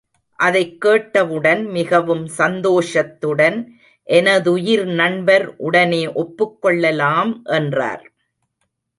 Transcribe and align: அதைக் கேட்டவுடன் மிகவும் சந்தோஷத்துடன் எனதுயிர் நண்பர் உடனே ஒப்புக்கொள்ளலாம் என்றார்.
அதைக் 0.39 0.81
கேட்டவுடன் 0.81 1.65
மிகவும் 1.67 2.27
சந்தோஷத்துடன் 2.27 3.57
எனதுயிர் 4.07 4.85
நண்பர் 4.93 5.57
உடனே 5.57 6.07
ஒப்புக்கொள்ளலாம் 6.15 7.33
என்றார். 7.51 8.03